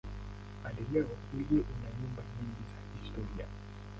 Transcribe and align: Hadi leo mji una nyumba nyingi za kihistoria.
Hadi 0.63 0.85
leo 0.93 1.07
mji 1.33 1.53
una 1.55 1.89
nyumba 2.01 2.23
nyingi 2.37 2.63
za 2.69 2.77
kihistoria. 2.91 3.47